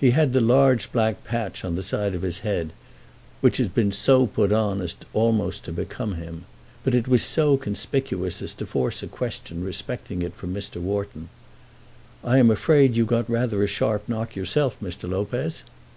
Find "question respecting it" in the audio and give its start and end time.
9.06-10.34